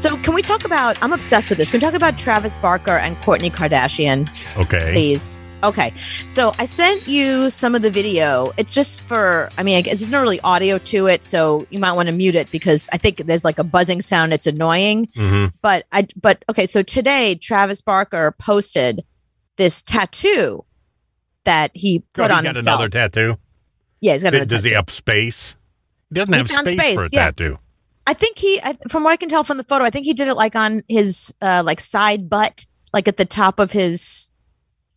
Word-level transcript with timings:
So, 0.00 0.16
can 0.22 0.32
we 0.32 0.40
talk 0.40 0.64
about? 0.64 1.00
I'm 1.02 1.12
obsessed 1.12 1.50
with 1.50 1.58
this. 1.58 1.70
Can 1.70 1.78
we 1.78 1.84
talk 1.84 1.92
about 1.92 2.18
Travis 2.18 2.56
Barker 2.56 2.96
and 2.96 3.18
Kourtney 3.18 3.50
Kardashian, 3.52 4.26
Okay. 4.56 4.92
please? 4.94 5.38
Okay. 5.62 5.92
So, 6.26 6.52
I 6.58 6.64
sent 6.64 7.06
you 7.06 7.50
some 7.50 7.74
of 7.74 7.82
the 7.82 7.90
video. 7.90 8.46
It's 8.56 8.74
just 8.74 9.02
for, 9.02 9.50
I 9.58 9.62
mean, 9.62 9.84
there's 9.84 10.10
not 10.10 10.22
really 10.22 10.40
audio 10.40 10.78
to 10.78 11.06
it. 11.08 11.26
So, 11.26 11.66
you 11.68 11.78
might 11.80 11.94
want 11.96 12.08
to 12.08 12.14
mute 12.14 12.34
it 12.34 12.50
because 12.50 12.88
I 12.94 12.96
think 12.96 13.18
there's 13.18 13.44
like 13.44 13.58
a 13.58 13.64
buzzing 13.64 14.00
sound. 14.00 14.32
It's 14.32 14.46
annoying. 14.46 15.08
hmm 15.14 15.46
But 15.60 15.84
I, 15.92 16.06
but 16.18 16.46
okay. 16.48 16.64
So, 16.64 16.80
today, 16.82 17.34
Travis 17.34 17.82
Barker 17.82 18.34
posted 18.38 19.04
this 19.58 19.82
tattoo 19.82 20.64
that 21.44 21.72
he 21.74 21.98
put 22.14 22.30
he 22.30 22.32
on 22.38 22.44
got 22.44 22.56
himself. 22.56 22.80
another 22.80 22.88
tattoo. 22.88 23.36
yeah, 24.00 24.14
he's 24.14 24.22
got 24.22 24.32
another 24.32 24.46
tattoo. 24.46 24.56
Does 24.56 24.64
he 24.64 24.74
up 24.74 24.88
space? 24.88 25.56
He 26.08 26.14
doesn't 26.14 26.32
He 26.32 26.38
have 26.38 26.48
found 26.50 26.68
space, 26.68 26.94
for 26.94 27.04
a 27.04 27.08
space, 27.08 27.12
yeah. 27.12 27.24
tattoo. 27.26 27.58
I 28.10 28.12
think 28.12 28.38
he, 28.38 28.60
I, 28.60 28.76
from 28.88 29.04
what 29.04 29.12
I 29.12 29.16
can 29.16 29.28
tell 29.28 29.44
from 29.44 29.56
the 29.56 29.62
photo, 29.62 29.84
I 29.84 29.90
think 29.90 30.04
he 30.04 30.14
did 30.14 30.26
it 30.26 30.34
like 30.34 30.56
on 30.56 30.82
his 30.88 31.32
uh, 31.40 31.62
like 31.64 31.80
side 31.80 32.28
butt, 32.28 32.64
like 32.92 33.06
at 33.06 33.16
the 33.16 33.24
top 33.24 33.60
of 33.60 33.70
his 33.70 34.32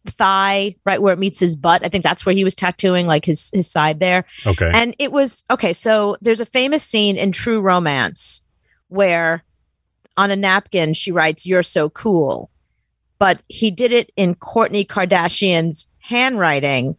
thigh, 0.07 0.75
right 0.83 0.99
where 0.99 1.13
it 1.13 1.19
meets 1.19 1.39
his 1.39 1.55
butt. 1.55 1.85
I 1.85 1.89
think 1.89 2.03
that's 2.03 2.25
where 2.25 2.33
he 2.33 2.43
was 2.43 2.55
tattooing, 2.55 3.05
like 3.05 3.23
his 3.23 3.51
his 3.53 3.69
side 3.69 3.99
there. 3.99 4.25
Okay. 4.47 4.71
And 4.73 4.95
it 4.97 5.11
was 5.11 5.43
okay. 5.51 5.73
So 5.73 6.17
there's 6.21 6.39
a 6.39 6.45
famous 6.45 6.83
scene 6.83 7.15
in 7.15 7.31
True 7.31 7.61
Romance 7.61 8.43
where 8.87 9.43
on 10.17 10.31
a 10.31 10.35
napkin 10.35 10.95
she 10.95 11.11
writes 11.11 11.45
"You're 11.45 11.61
so 11.61 11.91
cool," 11.91 12.49
but 13.19 13.43
he 13.47 13.69
did 13.69 13.91
it 13.91 14.11
in 14.15 14.33
Kourtney 14.33 14.87
Kardashian's 14.87 15.87
handwriting 15.99 16.97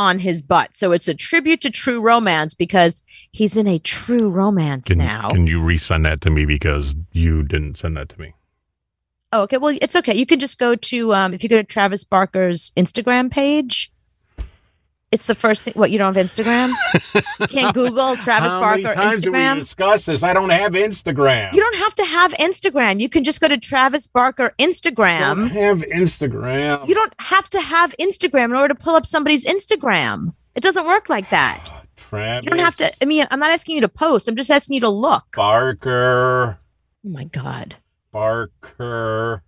on 0.00 0.18
his 0.18 0.40
butt. 0.40 0.76
So 0.76 0.92
it's 0.92 1.08
a 1.08 1.14
tribute 1.14 1.60
to 1.60 1.70
True 1.70 2.00
Romance 2.00 2.54
because 2.54 3.02
he's 3.32 3.58
in 3.58 3.66
a 3.66 3.78
True 3.78 4.30
Romance 4.30 4.88
can, 4.88 4.98
now. 4.98 5.28
can 5.28 5.46
you 5.46 5.60
resend 5.60 6.04
that 6.04 6.22
to 6.22 6.30
me 6.30 6.46
because 6.46 6.96
you 7.12 7.42
didn't 7.42 7.76
send 7.76 7.96
that 7.98 8.08
to 8.08 8.20
me? 8.20 8.32
oh, 9.32 9.42
okay. 9.42 9.58
Well, 9.58 9.76
it's 9.80 9.96
okay. 9.96 10.14
You 10.14 10.26
can 10.26 10.40
just 10.40 10.58
go 10.58 10.74
to 10.74 11.14
um, 11.14 11.34
if 11.34 11.42
you 11.42 11.48
go 11.48 11.56
to 11.56 11.64
Travis 11.64 12.04
Barker's 12.04 12.72
Instagram 12.76 13.30
page. 13.30 13.92
It's 15.12 15.26
the 15.26 15.34
first 15.34 15.64
thing. 15.64 15.74
What 15.74 15.90
you 15.90 15.98
don't 15.98 16.14
have 16.14 16.24
Instagram? 16.24 16.72
you 17.40 17.46
can't 17.48 17.74
Google 17.74 18.16
Travis 18.16 18.52
How 18.52 18.60
Barker 18.60 18.82
many 18.82 18.94
times 18.94 19.24
do 19.24 19.32
we 19.32 19.38
discuss 19.58 20.06
this? 20.06 20.22
I 20.22 20.32
don't 20.32 20.50
have 20.50 20.72
Instagram. 20.72 21.52
You 21.52 21.60
don't 21.60 21.76
have 21.76 21.94
to 21.96 22.04
have 22.04 22.32
Instagram. 22.34 23.00
You 23.00 23.08
can 23.08 23.24
just 23.24 23.40
go 23.40 23.48
to 23.48 23.58
Travis 23.58 24.06
Barker 24.06 24.54
Instagram. 24.60 25.36
don't 25.36 25.48
have 25.48 25.78
Instagram. 25.78 26.86
You 26.86 26.94
don't 26.94 27.12
have 27.18 27.50
to 27.50 27.60
have 27.60 27.92
Instagram 27.98 28.46
in 28.46 28.52
order 28.54 28.72
to 28.72 28.80
pull 28.80 28.94
up 28.94 29.04
somebody's 29.04 29.44
Instagram. 29.44 30.32
It 30.54 30.62
doesn't 30.62 30.86
work 30.86 31.08
like 31.08 31.28
that. 31.30 31.68
Travis 31.96 32.44
You 32.44 32.50
don't 32.50 32.60
have 32.60 32.76
to. 32.76 32.92
I 33.02 33.04
mean, 33.04 33.26
I'm 33.32 33.40
not 33.40 33.50
asking 33.50 33.74
you 33.74 33.80
to 33.80 33.88
post. 33.88 34.28
I'm 34.28 34.36
just 34.36 34.50
asking 34.50 34.74
you 34.74 34.80
to 34.82 34.90
look. 34.90 35.24
Barker. 35.34 36.60
Oh 37.04 37.08
my 37.08 37.24
God. 37.24 37.76
Barker. 38.12 39.42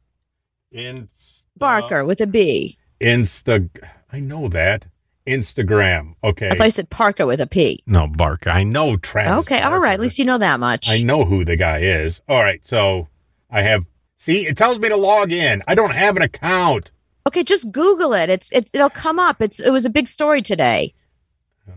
Insta, 0.75 1.43
Barker 1.57 2.05
with 2.05 2.21
a 2.21 2.27
B. 2.27 2.79
Insta. 3.01 3.69
I 4.13 4.21
know 4.21 4.49
that. 4.49 4.87
Instagram. 5.27 6.15
Okay. 6.25 6.51
I 6.61 6.69
said 6.69 6.91
Parker 6.91 7.27
with 7.27 7.41
a 7.41 7.47
P. 7.47 7.83
no, 7.87 8.07
Barker. 8.07 8.51
I 8.51 8.65
know 8.65 8.97
Travis. 8.97 9.39
Okay, 9.41 9.61
all 9.61 9.79
right. 9.79 9.95
At 9.95 10.01
least 10.01 10.19
you 10.19 10.25
know 10.25 10.39
that 10.39 10.59
much. 10.61 10.89
I 10.89 11.03
know 11.03 11.25
who 11.25 11.45
the 11.45 11.57
guy 11.57 11.79
is. 11.81 12.21
All 12.29 12.43
right. 12.43 12.61
So 12.65 13.09
I 13.51 13.63
have. 13.63 13.87
See, 14.17 14.47
it 14.47 14.57
tells 14.57 14.79
me 14.79 14.89
to 14.89 14.97
log 14.97 15.33
in. 15.33 15.63
I 15.67 15.75
don't 15.75 15.91
have 15.91 16.17
an 16.17 16.23
account. 16.23 16.91
Okay, 17.27 17.43
just 17.45 17.71
Google 17.73 18.13
it. 18.15 18.31
It's 18.31 18.51
it, 18.53 18.69
it'll 18.73 18.91
come 18.91 19.19
up. 19.19 19.41
It's 19.41 19.61
it 19.61 19.71
was 19.71 19.85
a 19.85 19.91
big 19.91 20.09
story 20.09 20.43
today. 20.43 20.95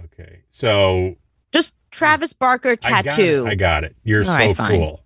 Okay. 0.06 0.42
So 0.52 1.16
Just 1.52 1.74
Travis 1.92 2.34
Barker 2.34 2.72
I 2.84 3.02
got, 3.04 3.06
tattoo. 3.06 3.46
it. 3.46 3.50
I 3.50 3.56
got 3.56 3.84
it. 3.84 3.96
You're 4.04 4.22
All 4.22 4.26
so 4.26 4.32
right, 4.34 4.56
cool. 4.58 5.04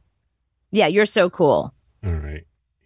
yeah, 0.72 0.88
you're 0.88 1.06
so 1.06 1.30
cool. 1.30 1.74
All 2.06 2.14
right. 2.14 2.46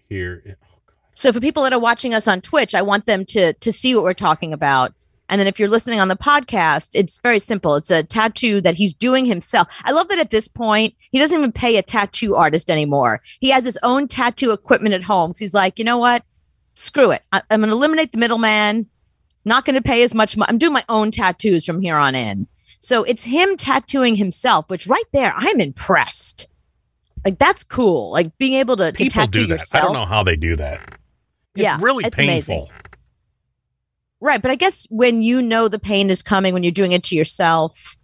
Here. 0.09 0.41
oh, 0.47 0.51
God. 0.87 0.95
So 1.13 1.31
for 1.31 1.39
people 1.39 1.63
that 1.63 1.73
are 1.73 1.79
watching 1.79 2.13
us 2.13 2.27
on 2.27 2.41
Twitch, 2.41 2.73
I 2.73 2.81
want 2.81 3.05
them 3.05 3.25
to 3.25 3.53
to 3.53 3.71
see 3.71 3.93
what 3.95 4.03
we're 4.03 4.13
talking 4.13 4.53
about. 4.53 4.93
And 5.33 5.39
then 5.39 5.47
if 5.47 5.57
you're 5.59 5.67
listening 5.67 5.99
on 5.99 6.09
the 6.09 6.15
podcast, 6.15 6.91
it's 6.93 7.17
very 7.17 7.39
simple. 7.39 7.75
It's 7.75 7.89
a 7.89 8.03
tattoo 8.03 8.61
that 8.61 8.75
he's 8.75 8.93
doing 8.93 9.25
himself. 9.25 9.67
I 9.83 9.91
love 9.91 10.07
that 10.09 10.19
at 10.19 10.29
this 10.29 10.47
point, 10.47 10.93
he 11.09 11.17
doesn't 11.17 11.35
even 11.35 11.51
pay 11.51 11.77
a 11.77 11.81
tattoo 11.81 12.35
artist 12.35 12.69
anymore. 12.69 13.19
He 13.39 13.49
has 13.49 13.65
his 13.65 13.79
own 13.81 14.07
tattoo 14.07 14.51
equipment 14.51 14.93
at 14.93 15.01
home. 15.01 15.33
So 15.33 15.39
he's 15.39 15.55
like, 15.55 15.79
you 15.79 15.85
know 15.85 15.97
what? 15.97 16.23
Screw 16.75 17.09
it. 17.09 17.23
I, 17.31 17.41
I'm 17.49 17.61
going 17.61 17.71
to 17.71 17.75
eliminate 17.75 18.11
the 18.11 18.19
middleman. 18.19 18.85
Not 19.43 19.65
going 19.65 19.73
to 19.75 19.81
pay 19.81 20.03
as 20.03 20.13
much. 20.13 20.37
Mo- 20.37 20.45
I'm 20.47 20.59
doing 20.59 20.71
my 20.73 20.85
own 20.87 21.09
tattoos 21.09 21.65
from 21.65 21.81
here 21.81 21.97
on 21.97 22.13
in. 22.13 22.45
So 22.79 23.03
it's 23.03 23.23
him 23.23 23.57
tattooing 23.57 24.15
himself, 24.15 24.69
which 24.69 24.85
right 24.85 25.03
there, 25.13 25.33
I'm 25.35 25.59
impressed. 25.59 26.47
Like 27.25 27.39
that's 27.39 27.63
cool. 27.63 28.11
Like 28.11 28.37
being 28.37 28.53
able 28.53 28.77
to, 28.77 28.91
to 28.91 28.97
People 29.03 29.21
tattoo 29.21 29.31
do 29.31 29.47
that. 29.47 29.53
yourself. 29.55 29.83
I 29.83 29.87
don't 29.87 29.95
know 29.95 30.05
how 30.05 30.21
they 30.23 30.35
do 30.35 30.55
that. 30.57 30.79
It's 31.55 31.63
Yeah, 31.63 31.79
really 31.81 32.05
it's 32.05 32.19
painful. 32.19 32.55
amazing. 32.69 32.77
Right. 34.23 34.41
But 34.41 34.51
I 34.51 34.55
guess 34.55 34.87
when 34.89 35.21
you 35.21 35.41
know 35.41 35.67
the 35.67 35.77
pain 35.79 36.09
is 36.09 36.21
coming, 36.21 36.53
when 36.53 36.63
you're 36.63 36.71
doing 36.71 36.93
it 36.93 37.03
to 37.03 37.15
yourself, 37.15 37.97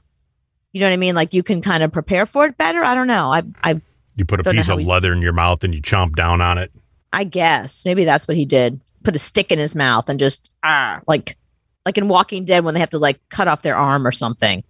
you 0.73 0.81
know 0.81 0.87
what 0.87 0.93
I 0.93 0.97
mean? 0.97 1.15
Like 1.15 1.33
you 1.33 1.43
can 1.43 1.61
kind 1.61 1.81
of 1.81 1.93
prepare 1.93 2.25
for 2.25 2.45
it 2.45 2.57
better. 2.57 2.83
I 2.83 2.93
don't 2.93 3.07
know. 3.07 3.31
I 3.31 3.43
I 3.63 3.81
You 4.17 4.25
put 4.25 4.45
a 4.45 4.51
piece 4.51 4.67
of 4.67 4.81
leather 4.85 5.13
in 5.13 5.21
your 5.21 5.31
mouth 5.31 5.63
and 5.63 5.73
you 5.73 5.81
chomp 5.81 6.15
down 6.17 6.41
on 6.41 6.57
it. 6.57 6.73
I 7.13 7.23
guess 7.23 7.85
maybe 7.85 8.03
that's 8.03 8.27
what 8.27 8.35
he 8.35 8.43
did. 8.45 8.81
Put 9.03 9.15
a 9.15 9.19
stick 9.19 9.49
in 9.49 9.59
his 9.59 9.77
mouth 9.77 10.09
and 10.09 10.19
just 10.19 10.49
ah 10.61 10.99
like 11.07 11.37
like 11.85 11.97
in 11.97 12.09
Walking 12.09 12.43
Dead 12.43 12.65
when 12.65 12.73
they 12.73 12.81
have 12.81 12.89
to 12.89 12.99
like 12.99 13.17
cut 13.29 13.47
off 13.47 13.61
their 13.61 13.77
arm 13.77 14.05
or 14.05 14.11
something. 14.11 14.61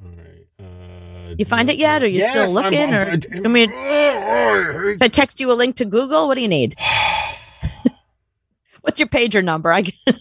All 0.00 0.10
right. 0.10 0.46
Uh, 0.60 1.34
You 1.38 1.44
find 1.44 1.70
it 1.70 1.76
yet? 1.76 2.04
Or 2.04 2.06
you 2.06 2.20
still 2.20 2.44
Yes, 2.44 2.52
looking? 2.52 2.94
I'm- 2.94 2.94
or 2.94 3.10
I'm- 3.10 3.46
I 3.46 3.48
mean, 3.48 3.72
Oh, 3.74 4.96
I 5.00 5.08
text 5.08 5.40
you 5.40 5.50
a 5.50 5.54
link 5.54 5.74
to 5.76 5.84
Google? 5.84 6.28
What 6.28 6.36
do 6.36 6.40
you 6.40 6.48
need? 6.48 6.76
What's 8.82 8.98
your 9.00 9.08
pager 9.08 9.42
number? 9.42 9.72
I 9.72 9.82
can- 9.82 9.94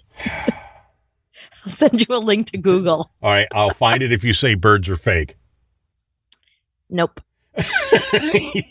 I'll 1.66 1.72
send 1.72 2.08
you 2.08 2.16
a 2.16 2.18
link 2.18 2.48
to 2.52 2.58
Google. 2.58 3.12
All 3.22 3.30
right, 3.32 3.48
I'll 3.54 3.70
find 3.70 4.02
it 4.02 4.12
if 4.12 4.24
you 4.24 4.34
say 4.34 4.56
birds 4.56 4.90
are 4.90 4.96
fake. 4.96 5.36
Nope. 6.90 7.22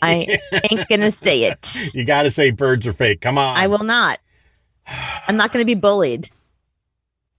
I 0.01 0.37
ain't 0.71 0.89
gonna 0.89 1.11
say 1.11 1.43
it. 1.43 1.93
you 1.93 2.03
got 2.03 2.23
to 2.23 2.31
say 2.31 2.51
birds 2.51 2.85
are 2.87 2.93
fake. 2.93 3.21
Come 3.21 3.37
on. 3.37 3.55
I 3.55 3.67
will 3.67 3.83
not. 3.83 4.19
I'm 5.27 5.37
not 5.37 5.51
going 5.51 5.61
to 5.61 5.65
be 5.67 5.79
bullied. 5.79 6.29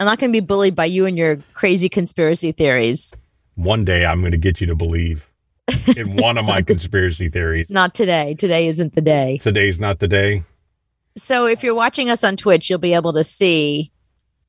I'm 0.01 0.07
not 0.07 0.19
going 0.19 0.33
to 0.33 0.41
be 0.41 0.45
bullied 0.45 0.75
by 0.75 0.87
you 0.87 1.07
and 1.07 1.17
your 1.19 1.37
crazy 1.53 1.89
conspiracy 1.89 2.53
theories. 2.53 3.15
One 3.57 3.85
day 3.85 4.07
I'm 4.07 4.21
going 4.21 4.33
to 4.33 4.39
get 4.39 4.61
you 4.61 4.67
to 4.69 4.75
believe 4.77 5.29
in 5.97 6.17
one 6.17 6.39
of 6.39 6.47
my 6.47 6.63
conspiracy 6.63 7.29
theories. 7.29 7.69
Not 7.69 7.95
today. 7.95 8.35
Today 8.35 8.69
isn't 8.69 8.95
the 8.95 9.01
day. 9.01 9.39
Today's 9.39 9.79
not 9.79 9.99
the 9.99 10.09
day. 10.09 10.43
So 11.17 11.47
if 11.47 11.63
you're 11.63 11.75
watching 11.75 12.09
us 12.11 12.25
on 12.25 12.37
Twitch, 12.37 12.71
you'll 12.71 12.79
be 12.79 12.95
able 12.95 13.13
to 13.13 13.25
see 13.25 13.93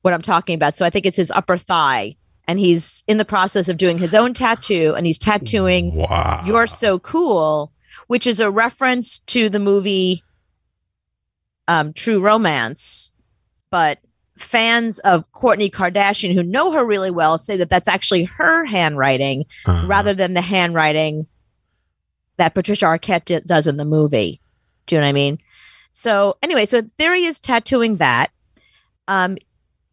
what 0.02 0.14
I'm 0.14 0.22
talking 0.22 0.54
about. 0.54 0.76
So 0.76 0.84
I 0.84 0.90
think 0.90 1.06
it's 1.06 1.16
his 1.16 1.30
upper 1.30 1.56
thigh, 1.56 2.16
and 2.46 2.58
he's 2.58 3.04
in 3.06 3.18
the 3.18 3.24
process 3.24 3.68
of 3.68 3.76
doing 3.76 3.98
his 3.98 4.14
own 4.14 4.34
tattoo, 4.34 4.94
and 4.96 5.06
he's 5.06 5.18
tattooing 5.18 5.94
Wow. 5.94 6.42
You're 6.46 6.66
So 6.66 6.98
Cool, 6.98 7.72
which 8.06 8.26
is 8.26 8.40
a 8.40 8.50
reference 8.50 9.18
to 9.20 9.48
the 9.48 9.60
movie 9.60 10.22
um, 11.68 11.92
True 11.92 12.20
Romance. 12.20 13.12
But 13.70 13.98
fans 14.36 14.98
of 15.00 15.30
Kourtney 15.32 15.70
Kardashian 15.70 16.34
who 16.34 16.42
know 16.42 16.72
her 16.72 16.84
really 16.84 17.10
well 17.10 17.38
say 17.38 17.56
that 17.56 17.70
that's 17.70 17.88
actually 17.88 18.24
her 18.24 18.64
handwriting 18.64 19.44
Uh, 19.64 19.84
rather 19.86 20.12
than 20.12 20.34
the 20.34 20.40
handwriting 20.40 21.26
that 22.36 22.54
Patricia 22.54 22.86
Arquette 22.86 23.24
d- 23.26 23.40
does 23.46 23.66
in 23.66 23.76
the 23.76 23.84
movie. 23.84 24.40
Do 24.86 24.94
you 24.96 25.00
know 25.00 25.06
what 25.06 25.10
I 25.10 25.12
mean? 25.12 25.38
So 25.94 26.36
anyway, 26.42 26.66
so 26.66 26.82
there 26.98 27.14
he 27.14 27.24
is 27.24 27.38
tattooing 27.40 27.96
that. 27.96 28.30
Um, 29.08 29.38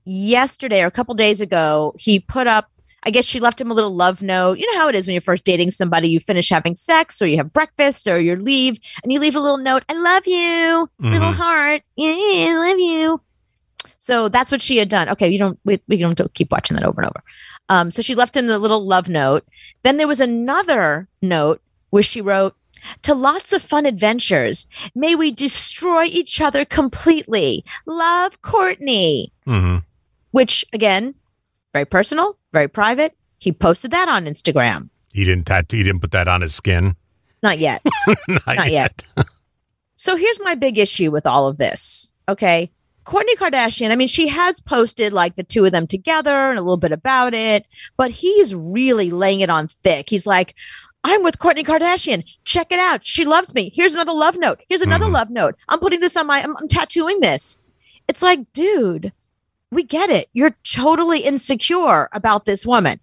yesterday 0.04 0.82
or 0.82 0.88
a 0.88 0.92
couple 0.92 1.14
days 1.14 1.40
ago, 1.42 1.94
he 1.98 2.20
put 2.20 2.48
up. 2.48 2.68
I 3.04 3.10
guess 3.10 3.26
she 3.26 3.40
left 3.40 3.60
him 3.60 3.72
a 3.72 3.74
little 3.74 3.96
love 3.96 4.22
note. 4.22 4.60
You 4.60 4.72
know 4.72 4.80
how 4.80 4.88
it 4.88 4.94
is 4.96 5.08
when 5.08 5.14
you're 5.14 5.22
first 5.22 5.44
dating 5.44 5.72
somebody. 5.72 6.08
You 6.10 6.20
finish 6.20 6.50
having 6.50 6.76
sex, 6.76 7.20
or 7.22 7.26
you 7.28 7.38
have 7.38 7.52
breakfast, 7.54 8.08
or 8.08 8.20
you 8.20 8.36
leave, 8.36 8.80
and 9.04 9.12
you 9.12 9.20
leave 9.20 9.36
a 9.36 9.40
little 9.40 9.58
note. 9.58 9.84
I 9.90 9.94
love 9.94 10.28
you, 10.28 10.90
little 11.00 11.32
Mhm. 11.32 11.34
heart. 11.36 11.82
Yeah, 11.96 12.14
I 12.14 12.70
love 12.70 12.80
you. 12.80 13.22
So 13.98 14.28
that's 14.30 14.52
what 14.52 14.62
she 14.62 14.78
had 14.78 14.90
done. 14.90 15.10
Okay, 15.10 15.30
you 15.30 15.40
don't. 15.40 15.60
We, 15.66 15.80
we 15.88 15.98
don't 15.98 16.20
keep 16.34 16.52
watching 16.52 16.78
that 16.78 16.86
over 16.86 17.02
and 17.02 17.10
over. 17.10 17.24
Um, 17.70 17.90
so 17.92 18.02
she 18.02 18.14
left 18.16 18.36
him 18.38 18.48
the 18.48 18.60
little 18.60 18.86
love 18.86 19.10
note. 19.10 19.46
Then 19.84 19.98
there 19.98 20.08
was 20.08 20.20
another 20.20 21.08
note 21.24 21.62
where 21.90 22.04
she 22.04 22.22
wrote, 22.22 22.56
to 23.04 23.14
lots 23.14 23.54
of 23.54 23.62
fun 23.62 23.86
adventures. 23.86 24.68
May 24.96 25.16
we 25.16 25.32
destroy 25.32 26.04
each 26.06 26.42
other 26.42 26.66
completely. 26.66 27.64
Love, 27.86 28.42
Kourtney. 28.42 29.32
mhm. 29.48 29.84
Which, 30.32 30.64
again, 30.74 31.16
very 31.74 31.86
personal, 31.86 32.38
very 32.54 32.68
private. 32.68 33.16
He 33.40 33.52
posted 33.52 33.92
that 33.92 34.08
on 34.08 34.26
Instagram. 34.26 34.90
He 35.14 35.26
didn't 35.26 35.46
tattoo. 35.46 35.78
He 35.78 35.84
didn't 35.84 36.02
put 36.02 36.12
that 36.12 36.28
on 36.28 36.42
his 36.42 36.56
skin. 36.56 36.96
Not 37.44 37.60
yet. 37.60 37.82
not, 38.28 38.46
Not 38.56 38.72
yet. 38.72 39.02
So 39.96 40.16
here's 40.16 40.40
my 40.40 40.56
big 40.56 40.80
issue 40.80 41.12
with 41.12 41.28
all 41.28 41.48
of 41.48 41.58
this. 41.58 42.12
Okay. 42.28 42.72
Kourtney 43.06 43.36
Kardashian, 43.36 43.92
I 43.92 43.96
mean, 43.96 44.08
she 44.08 44.28
has 44.30 44.60
posted 44.60 45.14
like 45.14 45.36
the 45.36 45.44
two 45.44 45.64
of 45.64 45.72
them 45.72 45.86
together 45.86 46.50
and 46.50 46.58
a 46.58 46.62
little 46.62 46.78
bit 46.78 46.92
about 46.92 47.36
it, 47.36 47.68
but 47.98 48.10
he's 48.10 48.56
really 48.56 49.12
laying 49.12 49.42
it 49.42 49.52
on 49.52 49.68
thick. 49.68 50.10
He's 50.10 50.26
like, 50.26 50.56
I'm 51.04 51.24
with 51.24 51.40
Kourtney 51.40 51.64
Kardashian. 51.66 52.24
Check 52.46 52.72
it 52.72 52.80
out. 52.80 53.06
She 53.06 53.26
loves 53.26 53.56
me. 53.56 53.72
Here's 53.74 53.96
another 53.96 54.14
love 54.14 54.38
note. 54.38 54.62
Here's 54.70 54.82
another 54.84 55.08
Mhm. 55.08 55.14
love 55.14 55.30
note. 55.30 55.56
I'm 55.68 55.80
putting 55.80 56.00
this 56.00 56.16
on 56.16 56.28
my, 56.28 56.42
I'm, 56.42 56.56
I'm 56.58 56.68
tattooing 56.68 57.22
this. 57.22 57.62
It's 58.08 58.22
like, 58.22 58.52
dude, 58.54 59.12
we 59.72 59.84
get 59.84 60.10
it. 60.10 60.28
You're 60.34 60.56
totally 60.64 61.22
insecure 61.22 62.08
about 62.12 62.46
this 62.46 62.66
woman. 62.66 63.00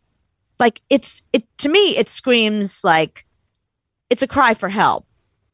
Like, 0.61 0.81
it's, 0.91 1.23
it, 1.33 1.45
to 1.59 1.69
me, 1.69 1.97
it 1.97 2.11
screams 2.11 2.85
like 2.85 3.27
it's 4.11 4.23
a 4.23 4.29
cry 4.29 4.55
for 4.55 4.69
help. 4.69 5.07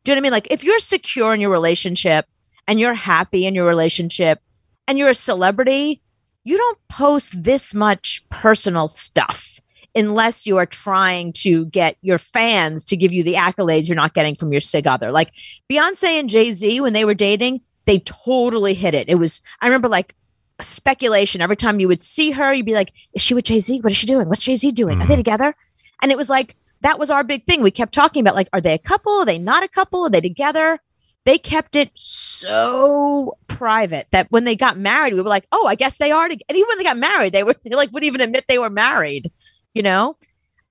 Do 0.04 0.12
you 0.12 0.16
know 0.16 0.18
what 0.18 0.22
I 0.22 0.24
mean? 0.24 0.32
Like, 0.32 0.48
if 0.50 0.64
you're 0.64 0.80
secure 0.80 1.32
in 1.34 1.40
your 1.40 1.50
relationship 1.50 2.26
and 2.68 2.78
you're 2.78 2.94
happy 2.94 3.46
in 3.46 3.54
your 3.54 3.66
relationship 3.66 4.40
and 4.86 4.98
you're 4.98 5.08
a 5.10 5.14
celebrity, 5.14 6.02
you 6.44 6.58
don't 6.58 6.78
post 6.88 7.42
this 7.42 7.74
much 7.74 8.22
personal 8.28 8.86
stuff 8.88 9.60
unless 9.94 10.46
you 10.46 10.56
are 10.58 10.66
trying 10.66 11.32
to 11.32 11.66
get 11.66 11.96
your 12.02 12.18
fans 12.18 12.84
to 12.84 12.96
give 12.96 13.12
you 13.12 13.22
the 13.22 13.34
accolades 13.34 13.88
you're 13.88 13.96
not 13.96 14.14
getting 14.14 14.34
from 14.34 14.52
your 14.52 14.60
sig 14.60 14.86
other. 14.86 15.12
Like 15.12 15.32
Beyonce 15.70 16.18
and 16.18 16.28
Jay 16.28 16.52
Z, 16.52 16.80
when 16.80 16.92
they 16.92 17.04
were 17.04 17.14
dating, 17.14 17.60
they 17.84 18.00
totally 18.00 18.74
hit 18.74 18.94
it. 18.94 19.08
It 19.08 19.16
was, 19.16 19.42
I 19.60 19.66
remember 19.66 19.88
like 19.88 20.14
speculation. 20.60 21.40
Every 21.40 21.56
time 21.56 21.80
you 21.80 21.88
would 21.88 22.02
see 22.02 22.30
her, 22.32 22.52
you'd 22.52 22.66
be 22.66 22.74
like, 22.74 22.92
is 23.12 23.22
she 23.22 23.34
with 23.34 23.44
Jay 23.44 23.60
Z? 23.60 23.80
What 23.80 23.92
is 23.92 23.98
she 23.98 24.06
doing? 24.06 24.28
What's 24.28 24.44
Jay 24.44 24.56
Z 24.56 24.72
doing? 24.72 25.00
Are 25.00 25.06
they 25.06 25.14
Mhm. 25.14 25.18
together? 25.18 25.54
And 26.02 26.10
it 26.10 26.18
was 26.18 26.30
like, 26.30 26.56
that 26.80 26.98
was 26.98 27.10
our 27.10 27.24
big 27.24 27.46
thing. 27.46 27.62
We 27.62 27.70
kept 27.70 27.94
talking 27.94 28.20
about 28.20 28.34
like, 28.34 28.48
are 28.52 28.60
they 28.60 28.74
a 28.74 28.78
couple? 28.78 29.12
Are 29.12 29.24
they 29.26 29.38
not 29.38 29.62
a 29.62 29.68
couple? 29.68 30.04
Are 30.04 30.10
they 30.10 30.20
together? 30.20 30.80
They 31.24 31.38
kept 31.38 31.74
it 31.76 31.90
so 31.94 33.38
private 33.48 34.06
that 34.10 34.26
when 34.30 34.44
they 34.44 34.56
got 34.56 34.76
married, 34.76 35.14
we 35.14 35.22
were 35.22 35.28
like, 35.28 35.46
oh, 35.52 35.66
I 35.66 35.74
guess 35.74 35.96
they 35.96 36.10
are. 36.12 36.28
Together. 36.28 36.44
And 36.48 36.58
even 36.58 36.68
when 36.68 36.78
they 36.78 36.84
got 36.84 36.98
married, 36.98 37.32
they 37.32 37.42
were 37.42 37.54
they 37.64 37.70
like 37.76 37.90
wouldn't 37.92 38.06
even 38.08 38.20
admit 38.20 38.44
they 38.48 38.58
were 38.58 38.70
married. 38.70 39.30
You 39.74 39.82
know, 39.82 40.16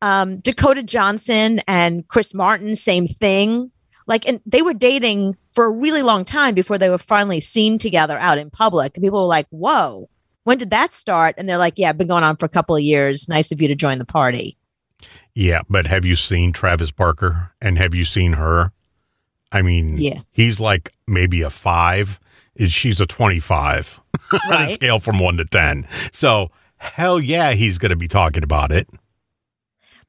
um, 0.02 0.38
Dakota 0.40 0.82
Johnson 0.84 1.62
and 1.68 2.08
Chris 2.08 2.34
Martin, 2.34 2.76
same 2.76 3.06
thing. 3.08 3.72
Like, 4.08 4.28
and 4.28 4.42
they 4.46 4.62
were 4.62 4.74
dating 4.74 5.38
for 5.52 5.66
a 5.66 5.70
really 5.70 6.02
long 6.04 6.26
time 6.26 6.56
before 6.56 6.78
they 6.78 6.90
were 6.90 6.98
finally 6.98 7.40
seen 7.40 7.78
together 7.78 8.18
out 8.18 8.38
in 8.38 8.50
public. 8.50 8.96
And 8.96 9.04
people 9.04 9.22
were 9.22 9.28
like, 9.28 9.48
whoa, 9.50 10.10
when 10.44 10.58
did 10.58 10.72
that 10.72 10.92
start? 10.92 11.36
And 11.38 11.48
they're 11.48 11.58
like, 11.58 11.76
yeah, 11.78 11.90
I've 11.90 11.98
been 11.98 12.08
going 12.08 12.24
on 12.24 12.36
for 12.38 12.46
a 12.46 12.50
couple 12.50 12.76
of 12.76 12.82
years. 12.82 13.30
Nice 13.30 13.52
of 13.52 13.62
you 13.62 13.68
to 13.70 13.76
join 13.76 13.98
the 14.00 14.06
party. 14.06 14.58
Yeah, 15.36 15.62
but 15.70 15.88
have 15.88 16.06
you 16.06 16.16
seen 16.16 16.52
Travis 16.54 16.92
Barker 16.92 17.52
and 17.62 17.78
have 17.78 17.94
you 17.96 18.04
seen 18.06 18.34
her? 18.34 18.72
I 19.52 19.62
mean, 19.62 19.98
Yeah. 19.98 20.20
he's 20.32 20.60
like 20.60 20.92
maybe 21.08 21.42
a 21.42 21.50
five. 21.50 22.20
She's 22.68 23.02
a 23.02 23.08
twenty-five 23.08 24.00
on 24.52 24.62
a 24.62 24.68
scale 24.68 25.00
from 25.00 25.18
one 25.20 25.38
to 25.38 25.46
ten. 25.46 25.88
So 26.12 26.52
hell 26.84 27.20
yeah, 27.20 27.54
he's 27.54 27.78
going 27.78 27.90
to 27.92 27.96
be 27.96 28.08
talking 28.08 28.44
about 28.44 28.72
it. 28.72 28.88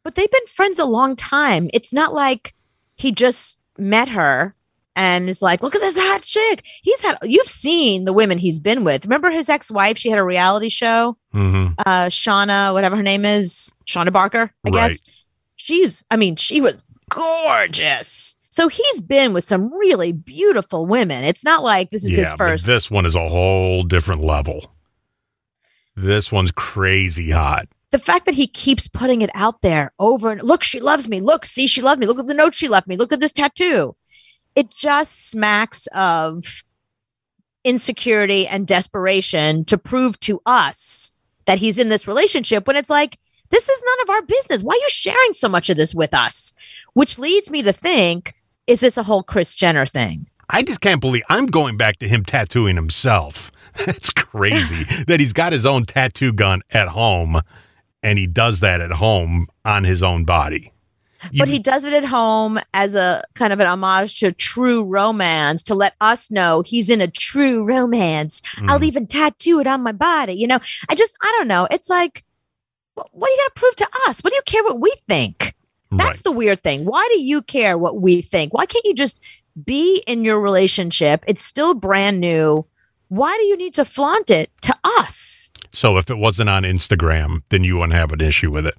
but 0.02 0.14
they've 0.16 0.30
been 0.30 0.46
friends 0.46 0.78
a 0.78 0.84
long 0.84 1.16
time. 1.16 1.70
It's 1.72 1.92
not 1.92 2.12
like 2.12 2.52
he 2.96 3.10
just 3.12 3.60
met 3.78 4.08
her 4.10 4.54
and 4.96 5.28
is 5.28 5.40
like, 5.42 5.62
look 5.62 5.74
at 5.74 5.80
this 5.80 5.96
hot 5.98 6.22
chick. 6.22 6.62
He's 6.82 7.00
had, 7.00 7.16
you've 7.22 7.46
seen 7.46 8.04
the 8.04 8.12
women 8.12 8.38
he's 8.38 8.60
been 8.60 8.84
with. 8.84 9.04
Remember 9.06 9.30
his 9.30 9.48
ex 9.48 9.70
wife? 9.70 9.96
She 9.98 10.08
had 10.10 10.18
a 10.18 10.24
reality 10.24 10.68
show, 10.68 11.16
hmm 11.32 11.68
uh, 11.86 12.06
Shauna, 12.06 12.72
whatever 12.72 12.96
her 12.96 13.02
name 13.02 13.24
is, 13.24 13.74
Shauna 13.86 14.12
Barker, 14.12 14.52
I 14.64 14.70
Right. 14.70 14.90
guess. 14.90 15.02
She's, 15.56 16.04
I 16.10 16.16
mean, 16.16 16.36
she 16.36 16.60
was 16.60 16.84
gorgeous. 17.10 18.36
So 18.50 18.68
he's 18.68 19.00
been 19.00 19.32
with 19.32 19.42
some 19.44 19.72
really 19.74 20.12
beautiful 20.12 20.86
women. 20.86 21.24
It's 21.24 21.44
not 21.44 21.64
like 21.64 21.90
this 21.90 22.04
is 22.04 22.12
yeah, 22.16 22.20
his 22.24 22.30
but 22.32 22.38
first. 22.38 22.66
this 22.66 22.90
one 22.90 23.06
is 23.06 23.16
a 23.16 23.28
whole 23.28 23.82
different 23.82 24.22
level. 24.22 24.70
This 25.96 26.32
one's 26.32 26.52
crazy 26.52 27.30
hot. 27.30 27.68
the 27.94 27.98
fact 28.00 28.24
that 28.24 28.34
he 28.34 28.48
keeps 28.48 28.88
putting 28.88 29.22
it 29.22 29.30
out 29.34 29.62
there 29.62 29.92
over 30.00 30.32
and 30.32 30.42
look, 30.42 30.64
she 30.64 30.80
loves 30.80 31.08
me. 31.08 31.20
Look, 31.20 31.44
see, 31.44 31.68
she 31.68 31.80
loved 31.80 32.00
me. 32.00 32.08
Look 32.08 32.18
at 32.18 32.26
the 32.26 32.34
note 32.34 32.52
she 32.52 32.66
left 32.66 32.88
me. 32.88 32.96
Look 32.96 33.12
at 33.12 33.20
this 33.20 33.30
tattoo. 33.30 33.94
It 34.56 34.74
just 34.74 35.30
smacks 35.30 35.86
of 35.94 36.64
insecurity 37.62 38.48
and 38.48 38.66
desperation 38.66 39.64
to 39.66 39.78
prove 39.78 40.18
to 40.20 40.42
us 40.44 41.12
that 41.44 41.58
he's 41.58 41.78
in 41.78 41.88
this 41.88 42.08
relationship 42.08 42.66
when 42.66 42.74
it's 42.74 42.90
like, 42.90 43.16
this 43.50 43.68
is 43.68 43.84
none 43.86 44.02
of 44.02 44.10
our 44.10 44.22
business. 44.22 44.64
Why 44.64 44.74
are 44.74 44.82
you 44.82 44.88
sharing 44.88 45.32
so 45.32 45.48
much 45.48 45.70
of 45.70 45.76
this 45.76 45.94
with 45.94 46.14
us? 46.14 46.52
Which 46.94 47.16
leads 47.16 47.48
me 47.48 47.62
to 47.62 47.72
think, 47.72 48.34
is 48.66 48.80
this 48.80 48.96
a 48.96 49.04
whole 49.04 49.22
Kris 49.22 49.54
Jenner 49.54 49.86
thing? 49.86 50.26
I 50.50 50.62
just 50.62 50.80
can't 50.80 51.00
believe 51.00 51.22
I'm 51.28 51.46
going 51.46 51.76
back 51.76 51.96
to 51.98 52.08
him 52.08 52.24
tattooing 52.24 52.76
himself. 52.76 53.50
That's 53.86 54.10
crazy 54.10 54.84
that 55.06 55.20
he's 55.20 55.32
got 55.32 55.52
his 55.52 55.66
own 55.66 55.84
tattoo 55.84 56.32
gun 56.32 56.62
at 56.70 56.88
home 56.88 57.40
and 58.02 58.18
he 58.18 58.26
does 58.26 58.60
that 58.60 58.80
at 58.80 58.92
home 58.92 59.46
on 59.64 59.84
his 59.84 60.02
own 60.02 60.24
body. 60.24 60.70
You- 61.32 61.38
but 61.38 61.48
he 61.48 61.58
does 61.58 61.84
it 61.84 61.94
at 61.94 62.04
home 62.04 62.58
as 62.74 62.94
a 62.94 63.24
kind 63.34 63.52
of 63.52 63.58
an 63.60 63.66
homage 63.66 64.20
to 64.20 64.30
true 64.30 64.84
romance 64.84 65.62
to 65.64 65.74
let 65.74 65.94
us 66.00 66.30
know 66.30 66.60
he's 66.60 66.90
in 66.90 67.00
a 67.00 67.08
true 67.08 67.64
romance. 67.64 68.42
I'll 68.68 68.78
Mm. 68.80 68.84
even 68.84 69.06
tattoo 69.06 69.58
it 69.60 69.66
on 69.66 69.82
my 69.82 69.92
body. 69.92 70.34
You 70.34 70.46
know, 70.48 70.58
I 70.90 70.94
just, 70.94 71.16
I 71.22 71.32
don't 71.38 71.48
know. 71.48 71.66
It's 71.70 71.88
like, 71.88 72.24
wh- 72.94 73.08
what 73.12 73.28
do 73.28 73.32
you 73.32 73.38
got 73.38 73.54
to 73.54 73.58
prove 73.60 73.76
to 73.76 73.88
us? 74.06 74.20
What 74.20 74.30
do 74.32 74.36
you 74.36 74.42
care 74.44 74.64
what 74.64 74.80
we 74.80 74.94
think? 75.08 75.54
That's 75.90 76.18
right. 76.18 76.24
the 76.24 76.32
weird 76.32 76.62
thing. 76.62 76.84
Why 76.84 77.08
do 77.10 77.18
you 77.20 77.40
care 77.40 77.78
what 77.78 78.02
we 78.02 78.20
think? 78.20 78.52
Why 78.52 78.66
can't 78.66 78.84
you 78.84 78.94
just 78.94 79.24
be 79.62 80.02
in 80.06 80.24
your 80.24 80.40
relationship? 80.40 81.24
It's 81.26 81.44
still 81.44 81.74
brand 81.74 82.20
new. 82.20 82.66
Why 83.08 83.36
do 83.40 83.44
you 83.46 83.56
need 83.56 83.74
to 83.74 83.84
flaunt 83.84 84.30
it 84.30 84.50
to 84.62 84.74
us? 84.84 85.52
So 85.72 85.96
if 85.98 86.10
it 86.10 86.18
wasn't 86.18 86.48
on 86.50 86.62
Instagram, 86.64 87.42
then 87.50 87.64
you 87.64 87.74
wouldn't 87.76 87.92
have 87.92 88.12
an 88.12 88.20
issue 88.20 88.50
with 88.50 88.66
it. 88.66 88.74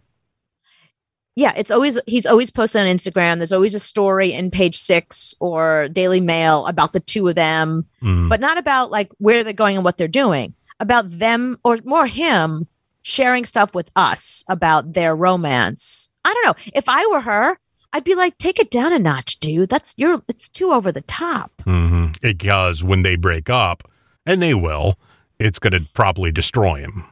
yeah, 1.38 1.54
it's 1.57 1.72
always 1.72 2.00
he's 2.07 2.25
always 2.25 2.50
posted 2.50 2.81
on 2.81 2.88
Instagram. 2.88 3.38
There's 3.38 3.51
always 3.51 3.75
a 3.75 3.80
story 3.80 4.31
in 4.31 4.51
page 4.51 4.77
six 4.77 5.36
or 5.42 5.89
Daily 5.89 6.22
Mail 6.22 6.66
about 6.66 6.94
the 6.94 7.00
two 7.01 7.28
of 7.28 7.36
them, 7.36 7.86
Mm. 8.01 8.30
but 8.30 8.39
not 8.39 8.57
about 8.57 8.89
like 8.92 9.12
where 9.18 9.44
they're 9.44 9.51
going 9.54 9.75
and 9.75 9.83
what 9.86 9.98
they're 9.98 10.07
doing. 10.07 10.54
About 10.80 11.06
them 11.10 11.57
or 11.63 11.78
more 11.83 12.07
him 12.07 12.68
sharing 13.01 13.45
stuff 13.45 13.75
with 13.75 13.92
us 13.95 14.44
about 14.50 14.94
their 14.94 15.16
romance. 15.16 16.10
I 16.24 16.33
don't 16.33 16.45
know. 16.45 16.71
If 16.74 16.88
I 16.89 17.06
were 17.07 17.21
her, 17.21 17.57
I'd 17.95 18.03
be 18.03 18.13
like, 18.13 18.38
take 18.38 18.59
it 18.59 18.69
down 18.69 18.92
a 18.92 19.00
notch, 19.00 19.39
dude. 19.39 19.69
That's 19.69 19.95
you're 19.97 20.21
it's 20.27 20.50
too 20.50 20.71
over 20.74 20.92
the 20.92 21.01
top. 21.01 21.51
hmm 21.63 22.07
Because 22.21 22.83
when 22.83 23.03
they 23.03 23.15
break 23.15 23.50
up, 23.50 23.89
and 24.25 24.42
they 24.42 24.53
will, 24.53 25.00
it's 25.39 25.59
going 25.59 25.71
to 25.74 25.88
probably 25.94 26.31
destroy 26.31 26.75
him. 26.81 27.06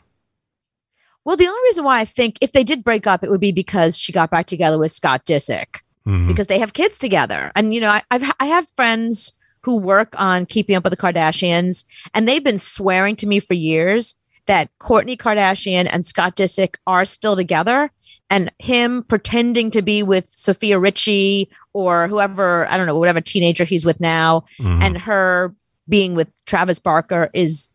Well, 1.26 1.38
the 1.38 1.48
only 1.48 1.62
reason 1.70 1.86
why 1.86 2.02
I 2.02 2.06
think 2.06 2.38
if 2.42 2.52
they 2.52 2.66
did 2.66 2.84
break 2.84 3.08
up, 3.08 3.24
it 3.24 3.32
would 3.32 3.40
be 3.40 3.54
because 3.54 3.98
she 3.98 4.12
got 4.12 4.30
back 4.30 4.46
together 4.46 4.78
with 4.78 4.92
Scott 4.92 5.26
Disick. 5.26 5.80
Mhm. 6.06 6.28
because 6.28 6.48
they 6.48 6.60
have 6.60 6.74
kids 6.74 6.98
together. 7.00 7.50
And 7.56 7.74
you 7.74 7.80
know, 7.80 7.90
I, 7.90 8.02
I've 8.12 8.30
I 8.42 8.46
have 8.48 8.68
friends 8.72 9.38
who 9.62 9.78
work 9.78 10.14
on 10.20 10.46
Keeping 10.46 10.76
Up 10.76 10.84
with 10.84 10.92
the 10.92 10.98
Kardashians, 10.98 11.86
and 12.14 12.28
they've 12.28 12.44
been 12.44 12.60
swearing 12.60 13.16
to 13.16 13.26
me 13.26 13.40
for 13.40 13.54
years 13.54 14.18
that 14.46 14.70
Kourtney 14.80 15.18
Kardashian 15.18 15.88
and 15.92 16.06
Scott 16.06 16.36
Disick 16.36 16.76
are 16.88 17.06
still 17.06 17.36
together, 17.36 17.92
and 18.30 18.52
him 18.60 19.04
pretending 19.04 19.72
to 19.72 19.82
be 19.82 20.04
with 20.04 20.28
Sofia 20.30 20.80
Richie 20.80 21.50
or 21.74 22.08
whoever 22.08 22.68
I 22.70 22.78
don't 22.78 22.86
know 22.86 22.98
whatever 22.98 23.22
teenager 23.22 23.64
he's 23.64 23.86
with 23.86 24.00
now, 24.02 24.44
Mhm. 24.60 24.82
and 24.84 24.98
her 24.98 25.56
being 25.90 26.16
with 26.16 26.30
Travis 26.46 26.80
Barker 26.80 27.30
is 27.34 27.70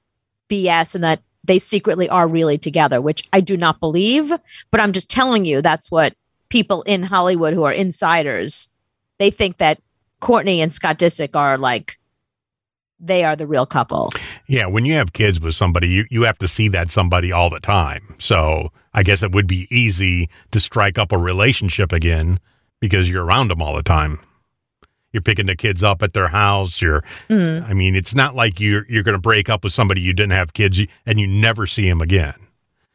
BS, 0.48 0.94
and 0.94 1.04
that 1.04 1.20
they 1.44 1.58
secretly 1.58 2.08
are 2.08 2.26
really 2.28 2.58
together, 2.58 3.00
which 3.00 3.22
I 3.32 3.40
do 3.40 3.56
not 3.56 3.80
believe. 3.80 4.32
But 4.70 4.80
I'm 4.80 4.92
just 4.92 5.10
telling 5.10 5.44
you, 5.46 5.62
that's 5.62 5.90
what 5.90 6.14
people 6.50 6.82
in 6.82 7.02
Hollywood 7.02 7.52
who 7.54 7.64
are 7.64 7.72
insiders 7.72 8.70
they 9.18 9.30
think 9.30 9.58
that 9.58 9.80
Kourtney 10.22 10.58
and 10.58 10.72
Scott 10.72 10.98
Disick 10.98 11.34
are 11.34 11.58
like 11.58 11.98
they 13.00 13.24
are 13.24 13.36
the 13.36 13.46
real 13.46 13.66
couple. 13.66 14.10
Yeah, 14.48 14.66
when 14.66 14.84
you 14.86 14.94
have 14.94 15.12
kids 15.12 15.40
with 15.40 15.54
somebody, 15.54 15.88
you, 15.88 16.06
you 16.10 16.22
have 16.22 16.38
to 16.38 16.48
see 16.48 16.68
that 16.68 16.90
somebody 16.90 17.30
all 17.30 17.50
the 17.50 17.60
time. 17.60 18.14
So 18.18 18.72
I 18.94 19.02
guess 19.02 19.22
it 19.22 19.32
would 19.32 19.46
be 19.46 19.68
easy 19.70 20.30
to 20.52 20.58
strike 20.60 20.98
up 20.98 21.12
a 21.12 21.18
relationship 21.18 21.92
again 21.92 22.40
because 22.80 23.10
you're 23.10 23.24
around 23.24 23.48
them 23.48 23.60
all 23.60 23.76
the 23.76 23.82
time. 23.82 24.20
You're 25.12 25.22
picking 25.22 25.46
the 25.46 25.56
kids 25.56 25.82
up 25.82 26.02
at 26.02 26.12
their 26.14 26.28
house. 26.28 26.80
You're, 26.80 27.02
Mm. 27.28 27.68
I 27.68 27.74
mean, 27.74 27.94
it's 27.94 28.14
not 28.14 28.34
like 28.34 28.58
you're 28.60 28.86
you're 28.88 29.02
going 29.02 29.16
to 29.16 29.20
break 29.20 29.48
up 29.48 29.64
with 29.64 29.72
somebody 29.72 30.00
you 30.00 30.12
didn't 30.12 30.32
have 30.32 30.52
kids 30.54 30.80
and 31.06 31.20
you 31.20 31.26
never 31.26 31.66
see 31.66 31.86
him 31.88 32.00
again. 32.00 32.34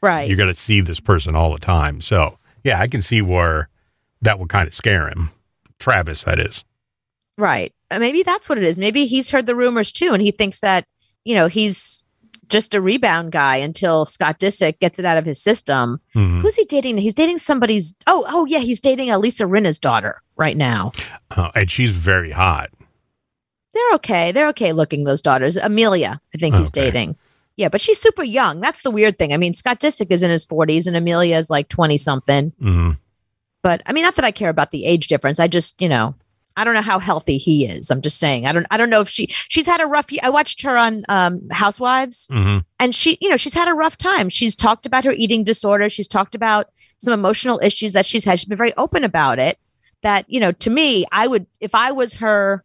Right. 0.01 0.27
You're 0.27 0.37
going 0.37 0.53
to 0.53 0.59
see 0.59 0.81
this 0.81 0.99
person 0.99 1.35
all 1.35 1.51
the 1.53 1.59
time. 1.59 2.01
So 2.01 2.37
yeah, 2.63 2.79
I 2.79 2.87
can 2.87 3.01
see 3.01 3.21
where 3.21 3.69
that 4.21 4.39
would 4.39 4.49
kind 4.49 4.67
of 4.67 4.73
scare 4.73 5.07
him. 5.07 5.29
Travis, 5.79 6.23
that 6.23 6.39
is. 6.39 6.63
Right. 7.37 7.73
Uh, 7.91 7.99
Maybe 7.99 8.23
that's 8.23 8.47
what 8.49 8.57
it 8.57 8.63
is. 8.63 8.79
Maybe 8.79 9.05
he's 9.05 9.29
heard 9.31 9.45
the 9.45 9.55
rumors 9.55 9.91
too, 9.91 10.13
and 10.13 10.21
he 10.21 10.31
thinks 10.31 10.59
that, 10.61 10.85
you 11.25 11.35
know, 11.35 11.47
he's 11.47 12.03
just 12.49 12.73
a 12.75 12.81
rebound 12.81 13.31
guy 13.31 13.55
until 13.57 14.05
Scott 14.05 14.39
Disick 14.39 14.79
gets 14.79 14.99
it 14.99 15.05
out 15.05 15.17
of 15.17 15.25
his 15.25 15.41
system. 15.41 15.99
Mhm. 16.15 16.41
Who's 16.41 16.55
he 16.55 16.65
dating? 16.65 16.97
He's 16.97 17.13
dating 17.13 17.37
somebody's. 17.39 17.95
Oh, 18.05 18.25
oh 18.27 18.45
yeah, 18.45 18.59
he's 18.59 18.79
dating 18.81 19.09
Elisa 19.09 19.45
Rinna's 19.45 19.79
daughter 19.79 20.21
right 20.35 20.55
now. 20.57 20.91
Uh, 21.31 21.51
and 21.55 21.71
she's 21.71 21.91
very 21.91 22.31
hot. 22.31 22.69
They're 23.73 23.93
okay. 23.95 24.31
They're 24.31 24.49
okay 24.49 24.71
looking. 24.71 25.03
Those 25.03 25.21
daughters. 25.21 25.57
Amelia, 25.57 26.21
I 26.33 26.37
think 26.37 26.55
he's 26.55 26.67
Okay. 26.67 26.91
dating. 26.91 27.15
Yeah, 27.55 27.69
but 27.69 27.81
she's 27.81 27.99
super 27.99 28.23
young. 28.23 28.59
That's 28.59 28.81
the 28.81 28.91
weird 28.91 29.17
thing. 29.17 29.33
I 29.33 29.37
mean, 29.37 29.53
Scott 29.55 29.79
Disick 29.79 30.11
is 30.11 30.21
in 30.23 30.29
his 30.29 30.43
forties, 30.45 30.85
and 30.85 30.95
Amelia 30.97 31.37
is 31.37 31.49
like 31.49 31.69
twenty 31.69 31.97
something. 31.97 32.51
hmm 32.59 32.91
But 33.63 33.81
I 33.85 33.93
mean, 33.93 34.03
not 34.03 34.15
that 34.17 34.25
I 34.25 34.31
care 34.31 34.49
about 34.49 34.71
the 34.71 34.85
age 34.85 35.07
difference. 35.07 35.39
I 35.39 35.47
just, 35.47 35.81
you 35.81 35.89
know, 35.89 36.13
I 36.55 36.63
don't 36.63 36.73
know 36.75 36.81
how 36.81 36.99
healthy 36.99 37.37
he 37.37 37.65
is. 37.65 37.89
I'm 37.89 38.01
just 38.01 38.19
saying. 38.19 38.45
I 38.45 38.51
don't. 38.51 38.65
I 38.71 38.77
don't 38.77 38.89
know 38.89 39.01
if 39.01 39.09
she. 39.09 39.27
She's 39.49 39.65
had 39.65 39.81
a 39.81 39.85
rough. 39.85 40.07
I 40.21 40.29
watched 40.29 40.61
her 40.61 40.77
on 40.77 41.03
um, 41.09 41.41
Housewives, 41.51 42.27
hmm 42.31 42.59
and 42.79 42.93
she, 42.93 43.17
you 43.21 43.29
know, 43.29 43.37
she's 43.37 43.53
had 43.53 43.67
a 43.67 43.73
rough 43.73 43.97
time. 43.97 44.27
She's 44.29 44.55
talked 44.55 44.85
about 44.85 45.05
her 45.05 45.13
eating 45.13 45.43
disorder. 45.43 45.89
She's 45.89 46.07
talked 46.07 46.35
about 46.35 46.69
some 46.99 47.13
emotional 47.13 47.59
issues 47.63 47.93
that 47.93 48.05
she's 48.05 48.25
had. 48.25 48.39
She's 48.39 48.45
been 48.45 48.57
very 48.57 48.73
open 48.75 49.03
about 49.03 49.39
it. 49.39 49.57
That 50.01 50.25
you 50.27 50.39
know, 50.39 50.51
to 50.51 50.69
me, 50.69 51.05
I 51.11 51.27
would 51.27 51.47
if 51.59 51.73
I 51.73 51.91
was 51.91 52.15
her 52.15 52.63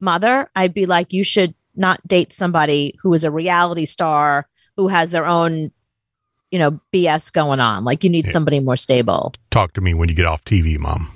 mother, 0.00 0.48
I'd 0.54 0.74
be 0.74 0.86
like, 0.86 1.12
you 1.12 1.24
should 1.24 1.54
not 1.74 2.06
date 2.06 2.32
somebody 2.32 2.98
who 3.02 3.12
is 3.14 3.24
a 3.24 3.30
reality 3.30 3.84
star 3.84 4.48
who 4.76 4.88
has 4.88 5.10
their 5.12 5.26
own, 5.26 5.70
you 6.50 6.58
know, 6.58 6.80
BS 6.92 7.32
going 7.32 7.60
on. 7.60 7.84
Like 7.84 8.02
you 8.04 8.10
need 8.10 8.26
Yeah. 8.26 8.32
somebody 8.32 8.60
more 8.60 8.76
stable. 8.76 9.34
Talk 9.50 9.72
to 9.74 9.80
me 9.80 9.94
when 9.94 10.08
you 10.08 10.14
get 10.14 10.26
off 10.26 10.44
TV, 10.44 10.78
mom. 10.78 11.10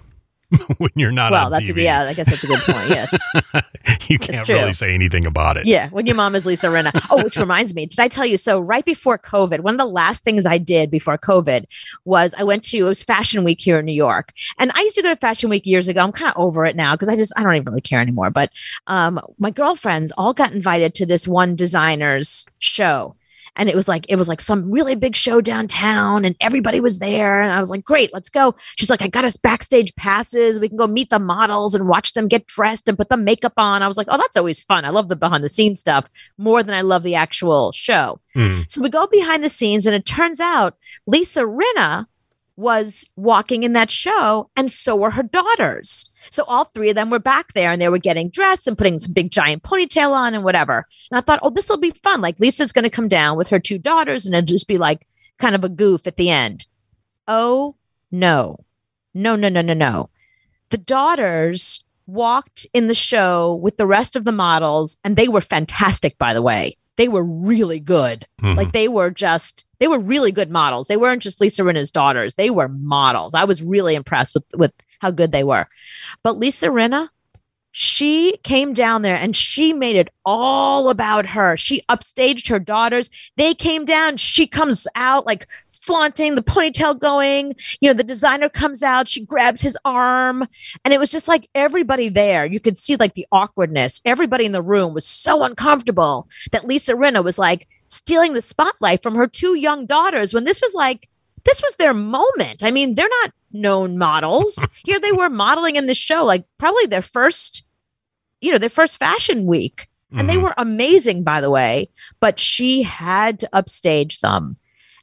when 0.79 0.91
you're 0.97 1.13
not 1.13 1.33
well, 1.33 1.51
that's 1.51 1.71
a, 1.71 1.75
yeah. 1.75 2.03
I 2.03 2.15
guess 2.15 2.29
that's 2.29 2.45
a 2.45 2.47
good 2.47 2.61
point. 2.61 2.89
Yes. 2.89 3.17
you 4.09 4.19
can't 4.19 4.47
really 4.49 4.73
say 4.73 4.95
anything 4.95 5.27
about 5.27 5.57
it. 5.57 5.67
Yeah, 5.67 5.89
when 5.91 6.07
your 6.07 6.17
mom 6.17 6.35
is 6.35 6.45
Lisa 6.47 6.67
Rinna. 6.67 6.91
Oh, 7.11 7.23
which 7.23 7.37
reminds 7.37 7.75
me, 7.75 7.87
did 7.87 8.01
I 8.01 8.09
tell 8.09 8.27
you? 8.27 8.37
So 8.37 8.61
right 8.61 8.85
before 8.85 9.19
COVID, 9.19 9.61
one 9.61 9.75
of 9.75 9.79
the 9.79 9.87
last 9.87 10.25
things 10.25 10.47
I 10.47 10.59
did 10.59 10.91
before 10.91 11.19
COVID 11.19 11.65
was 12.05 12.35
I 12.39 12.45
went 12.45 12.65
to 12.65 12.79
it 12.79 12.83
was 12.83 13.03
Fashion 13.03 13.45
Week 13.45 13.61
here 13.61 13.79
in 13.79 13.85
New 13.85 13.93
York, 13.93 14.33
and 14.59 14.71
I 14.75 14.81
used 14.81 14.97
to 14.97 15.03
go 15.03 15.09
to 15.09 15.17
Fashion 15.17 15.51
Week 15.51 15.67
years 15.67 15.89
ago. 15.89 16.01
I'm 16.01 16.13
kind 16.13 16.33
of 16.35 16.41
over 16.41 16.67
it 16.67 16.77
now 16.77 16.95
because 16.95 17.09
I 17.09 17.17
just 17.17 17.33
I 17.37 17.43
don't 17.43 17.55
even 17.55 17.67
really 17.67 17.81
care 17.81 18.01
anymore. 18.01 18.31
But 18.31 18.53
um, 18.87 19.21
my 19.39 19.51
girlfriends 19.51 20.13
all 20.19 20.33
got 20.33 20.53
invited 20.53 20.95
to 20.97 21.07
this 21.07 21.27
one 21.27 21.57
designer's 21.57 22.47
show. 22.59 23.17
And 23.57 23.69
it 23.69 23.75
was 23.75 23.87
like 23.87 24.07
it 24.09 24.17
was 24.17 24.29
like 24.29 24.41
some 24.41 24.71
really 24.71 24.95
big 24.95 25.15
show 25.15 25.41
downtown, 25.41 26.25
and 26.25 26.35
everybody 26.41 26.81
was 26.81 26.99
there. 26.99 27.43
And 27.43 27.53
I 27.53 27.61
was 27.61 27.71
like, 27.71 27.85
"Great, 27.85 28.13
let's 28.13 28.31
go." 28.31 28.55
She's 28.77 28.91
like, 28.91 29.03
"I 29.03 29.09
got 29.09 29.25
us 29.25 29.37
backstage 29.37 29.95
passes. 29.95 30.59
We 30.59 30.69
can 30.69 30.79
go 30.79 30.87
meet 30.87 31.11
the 31.11 31.19
models 31.19 31.75
and 31.75 31.89
watch 31.89 32.15
them 32.15 32.29
get 32.29 32.47
dressed 32.47 32.89
and 32.89 32.97
put 32.97 33.09
the 33.11 33.17
makeup 33.17 33.55
on." 33.57 33.83
I 33.83 33.87
was 33.87 33.97
like, 33.97 34.09
"Oh, 34.11 34.17
that's 34.17 34.37
always 34.37 34.63
fun. 34.63 34.85
I 34.85 34.91
love 34.91 35.09
the 35.09 35.17
behind 35.17 35.45
the 35.45 35.49
scenes 35.49 35.81
stuff 35.81 36.09
more 36.39 36.63
than 36.63 36.75
I 36.75 36.81
love 36.81 37.03
the 37.03 37.15
actual 37.15 37.73
show." 37.73 38.21
Mm. 38.35 38.71
So 38.71 38.81
we 38.81 38.89
go 38.89 39.07
behind 39.07 39.45
the 39.45 39.49
scenes, 39.49 39.87
and 39.87 39.95
it 39.95 40.07
turns 40.07 40.41
out 40.41 40.77
Lisa 41.07 41.43
Rinna 41.43 42.07
was 42.57 43.11
walking 43.17 43.63
in 43.63 43.73
that 43.75 43.91
show, 43.91 44.51
and 44.57 44.73
so 44.73 44.97
were 44.97 45.11
her 45.11 45.23
daughters. 45.23 46.11
So 46.31 46.45
all 46.47 46.65
three 46.65 46.91
of 46.91 46.95
them 46.95 47.11
were 47.11 47.19
back 47.19 47.53
there, 47.53 47.73
and 47.73 47.81
they 47.81 47.89
were 47.89 47.99
getting 47.99 48.29
dressed 48.31 48.67
and 48.67 48.79
putting 48.79 48.99
some 48.99 49.13
big 49.13 49.31
giant 49.31 49.63
ponytail 49.63 50.13
on 50.13 50.35
and 50.35 50.45
whatever. 50.45 50.87
And 51.11 51.19
I 51.19 51.21
thought, 51.21 51.41
oh, 51.43 51.51
this 51.51 51.69
will 51.69 51.79
be 51.79 51.91
fun. 51.91 52.21
Like 52.21 52.39
Lisa's 52.41 52.73
going 52.73 52.85
to 52.85 52.91
come 52.91 53.09
down 53.09 53.37
with 53.37 53.49
her 53.49 53.59
two 53.59 53.79
daughters, 53.79 54.27
and 54.27 54.35
it'll 54.35 54.47
just 54.47 54.69
be 54.69 54.79
like 54.79 55.07
kind 55.39 55.55
of 55.55 55.65
a 55.65 55.69
goof 55.69 56.07
at 56.07 56.17
the 56.17 56.31
end. 56.31 56.67
Oh 57.29 57.77
no, 58.11 58.59
no, 59.15 59.37
no, 59.37 59.49
no, 59.49 59.61
no, 59.63 59.75
no. 59.75 60.11
The 60.71 60.79
daughters 60.79 61.85
walked 62.07 62.67
in 62.73 62.89
the 62.89 62.95
show 62.95 63.55
with 63.55 63.77
the 63.77 63.87
rest 63.87 64.17
of 64.17 64.25
the 64.25 64.33
models, 64.33 64.99
and 65.05 65.17
they 65.17 65.29
were 65.29 65.41
fantastic, 65.41 66.19
by 66.19 66.35
the 66.35 66.43
way. 66.43 66.77
They 66.97 67.09
were 67.09 67.25
really 67.25 67.81
good. 67.81 68.27
Mhm. 68.43 68.57
Like 68.57 68.73
they 68.73 68.87
were 68.89 69.11
just 69.11 69.65
they 69.79 69.89
were 69.89 69.99
really 69.99 70.31
good 70.31 70.51
models. 70.51 70.89
They 70.89 70.97
weren't 70.97 71.23
just 71.23 71.41
Lisa 71.41 71.65
Rinna's 71.65 71.91
daughters. 71.91 72.35
They 72.35 72.51
were 72.51 72.69
models. 72.69 73.35
I 73.35 73.45
was 73.45 73.63
really 73.63 73.95
impressed 73.95 74.35
with 74.35 74.45
with 74.57 74.73
how 75.03 75.11
good 75.11 75.33
they 75.33 75.45
were. 75.45 75.67
But 76.23 76.39
Lisa 76.39 76.69
Rinna, 76.69 77.09
she 77.73 78.37
came 78.45 78.75
down 78.75 79.01
there 79.01 79.17
and 79.17 79.35
she 79.35 79.73
made 79.73 79.97
it 79.97 80.11
all 80.27 80.91
about 80.91 81.27
her. 81.27 81.57
She 81.57 81.83
upstaged 81.89 82.49
her 82.49 82.59
daughters. 82.59 83.09
They 83.37 83.55
came 83.55 83.87
down. 83.87 84.19
She 84.19 84.47
comes 84.47 84.87
out 84.95 85.27
like 85.27 85.49
flaunting 85.71 86.35
the 86.35 86.43
ponytail 86.43 87.01
going. 87.01 87.55
You 87.81 87.89
know, 87.89 87.95
the 87.95 88.05
designer 88.05 88.51
comes 88.51 88.83
out. 88.83 89.09
She 89.09 89.25
grabs 89.25 89.63
his 89.63 89.77
arm. 89.87 90.47
And 90.85 90.93
it 90.93 91.01
was 91.01 91.11
just 91.11 91.29
like 91.29 91.49
everybody 91.55 92.11
there. 92.11 92.45
You 92.45 92.61
could 92.61 92.77
see 92.77 92.97
like 92.97 93.15
the 93.15 93.27
awkwardness. 93.33 94.03
Everybody 94.05 94.45
in 94.45 94.53
the 94.53 94.63
room 94.63 94.93
was 94.93 95.07
so 95.07 95.43
uncomfortable 95.43 96.29
that 96.53 96.67
Lisa 96.67 96.93
Rinna 96.93 97.25
was 97.25 97.39
like 97.39 97.67
stealing 97.89 98.35
the 98.35 98.43
spotlight 98.43 99.03
from 99.03 99.15
her 99.15 99.27
two 99.27 99.55
young 99.55 99.87
daughters 99.87 100.35
when 100.35 100.45
this 100.45 100.61
was 100.61 100.75
like, 100.75 101.09
this 101.45 101.61
was 101.63 101.75
their 101.77 101.95
moment. 101.95 102.63
I 102.63 102.71
mean, 102.71 102.95
they're 102.95 103.09
not 103.23 103.33
known 103.53 103.99
models. 103.99 104.67
Here 104.85 105.01
they 105.01 105.13
were 105.13 105.29
modeling 105.31 105.77
in 105.77 105.87
the 105.87 105.95
show, 105.95 106.25
like 106.25 106.45
probably 106.59 106.87
their 106.87 107.03
first, 107.03 107.65
you 108.41 108.53
know, 108.53 108.59
their 108.59 108.69
first 108.69 108.99
fashion 108.99 109.47
week. 109.47 109.89
And 110.15 110.29
they 110.29 110.37
Mhm. 110.37 110.43
were 110.43 110.55
amazing, 110.59 111.23
by 111.25 111.41
the 111.41 111.51
way. 111.51 111.89
But 112.21 112.39
she 112.39 112.83
had 112.83 113.39
to 113.41 113.49
upstage 113.53 114.21
them. 114.21 114.57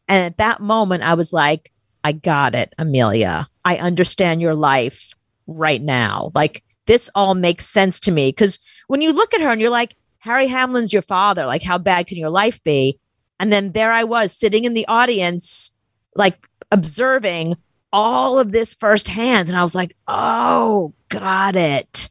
And 0.08 0.24
at 0.26 0.38
that 0.38 0.62
moment, 0.62 1.04
I 1.04 1.16
was 1.16 1.34
like, 1.34 1.72
I 2.04 2.12
got 2.12 2.54
it, 2.56 2.74
Amelia. 2.78 3.48
I 3.66 3.78
understand 3.78 4.40
your 4.42 4.54
life 4.56 5.14
right 5.48 5.82
now. 5.82 6.30
Like, 6.36 6.64
this 6.86 7.10
all 7.16 7.34
makes 7.36 7.66
sense 7.66 8.00
to 8.02 8.12
me. 8.12 8.30
Because 8.30 8.60
when 8.88 9.02
you 9.02 9.12
look 9.12 9.34
at 9.34 9.42
her 9.42 9.50
and 9.50 9.60
you're 9.60 9.70
like, 9.72 9.96
Harry 10.20 10.48
Hamlin's 10.48 10.94
your 10.94 11.02
father, 11.02 11.46
like, 11.46 11.64
how 11.64 11.78
bad 11.80 12.06
can 12.08 12.18
your 12.18 12.30
life 12.30 12.64
be? 12.64 13.00
And 13.40 13.52
then 13.52 13.72
there 13.72 13.92
I 13.92 14.04
was 14.04 14.32
sitting 14.38 14.64
in 14.66 14.74
the 14.76 14.86
audience, 14.88 15.72
like, 16.16 16.48
observing 16.72 17.56
all 17.92 18.40
of 18.40 18.52
this 18.52 18.74
firsthand. 18.76 19.50
And 19.50 19.58
I 19.58 19.64
was 19.64 19.76
like, 19.76 19.96
oh, 20.08 20.94
got 21.10 21.56
it. 21.56 22.10